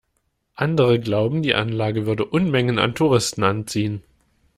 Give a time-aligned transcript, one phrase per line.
[0.55, 4.01] Andere glauben, die Anlage würde Unmengen an Touristen anziehen.